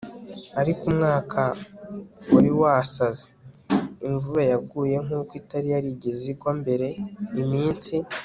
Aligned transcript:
ariko 0.61 0.81
umwaka 0.91 1.41
wari 2.33 2.51
wasaze. 2.61 3.25
imvura 4.07 4.43
yaguye 4.51 4.95
nkuko 5.05 5.31
itari 5.41 5.67
yarigeze 5.75 6.23
igwa 6.33 6.51
mbere. 6.61 6.87
iminsi 7.41 7.93